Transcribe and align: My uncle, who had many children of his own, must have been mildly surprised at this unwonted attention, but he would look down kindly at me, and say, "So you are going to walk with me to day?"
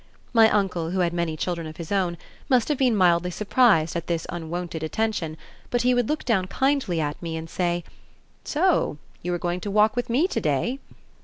My 0.33 0.49
uncle, 0.49 0.89
who 0.89 1.01
had 1.01 1.13
many 1.13 1.37
children 1.37 1.67
of 1.67 1.77
his 1.77 1.91
own, 1.91 2.17
must 2.49 2.69
have 2.69 2.77
been 2.79 2.95
mildly 2.95 3.29
surprised 3.29 3.95
at 3.95 4.07
this 4.07 4.25
unwonted 4.29 4.81
attention, 4.81 5.37
but 5.69 5.83
he 5.83 5.93
would 5.93 6.09
look 6.09 6.25
down 6.25 6.47
kindly 6.47 6.99
at 6.99 7.21
me, 7.21 7.37
and 7.37 7.47
say, 7.47 7.83
"So 8.43 8.97
you 9.21 9.31
are 9.31 9.37
going 9.37 9.59
to 9.61 9.69
walk 9.69 9.95
with 9.95 10.09
me 10.09 10.27
to 10.29 10.41
day?" 10.41 10.79